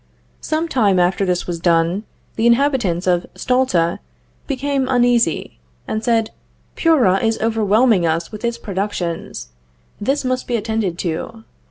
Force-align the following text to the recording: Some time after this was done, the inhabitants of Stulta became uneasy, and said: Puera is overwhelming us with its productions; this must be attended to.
Some 0.41 0.67
time 0.67 0.99
after 0.99 1.25
this 1.27 1.45
was 1.45 1.59
done, 1.59 2.05
the 2.35 2.47
inhabitants 2.47 3.05
of 3.05 3.27
Stulta 3.35 3.99
became 4.47 4.87
uneasy, 4.89 5.59
and 5.87 6.03
said: 6.03 6.31
Puera 6.75 7.19
is 7.21 7.37
overwhelming 7.39 8.03
us 8.07 8.31
with 8.31 8.43
its 8.43 8.57
productions; 8.57 9.49
this 9.99 10.25
must 10.25 10.47
be 10.47 10.55
attended 10.55 10.97
to. 11.05 11.43